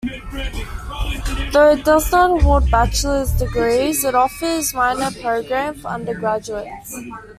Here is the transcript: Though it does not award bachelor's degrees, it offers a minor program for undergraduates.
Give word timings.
Though 1.53 1.73
it 1.73 1.85
does 1.85 2.11
not 2.11 2.31
award 2.41 2.71
bachelor's 2.71 3.29
degrees, 3.33 4.03
it 4.03 4.15
offers 4.15 4.73
a 4.73 4.75
minor 4.75 5.11
program 5.21 5.75
for 5.75 5.89
undergraduates. 5.89 6.95